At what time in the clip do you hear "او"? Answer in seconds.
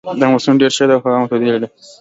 0.95-1.01